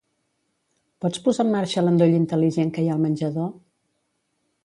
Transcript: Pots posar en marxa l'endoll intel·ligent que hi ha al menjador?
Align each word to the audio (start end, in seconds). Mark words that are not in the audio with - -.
Pots 1.05 1.21
posar 1.27 1.45
en 1.49 1.51
marxa 1.57 1.83
l'endoll 1.85 2.17
intel·ligent 2.21 2.73
que 2.77 2.85
hi 2.85 2.89
ha 2.91 2.95
al 2.97 3.05
menjador? 3.05 3.53